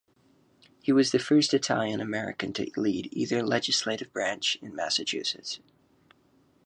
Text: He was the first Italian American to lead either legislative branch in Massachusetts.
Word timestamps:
He 0.81 0.91
was 0.91 1.11
the 1.11 1.19
first 1.19 1.53
Italian 1.53 2.01
American 2.01 2.53
to 2.53 2.71
lead 2.75 3.07
either 3.11 3.43
legislative 3.43 4.11
branch 4.11 4.57
in 4.59 4.73
Massachusetts. 4.75 5.59